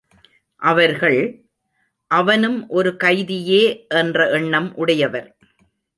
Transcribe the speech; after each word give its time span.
அவர்கள், 0.61 1.19
அவனும் 2.11 2.69
ஒரு 2.69 2.97
கைதியே 3.03 3.87
என்ற 3.87 4.29
எண்ணம் 4.29 4.75
உடையவர். 4.75 5.37